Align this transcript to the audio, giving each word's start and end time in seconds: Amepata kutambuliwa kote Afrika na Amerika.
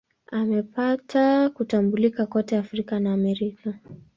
Amepata 0.31 1.49
kutambuliwa 1.49 2.25
kote 2.25 2.57
Afrika 2.57 2.99
na 2.99 3.13
Amerika. 3.13 3.79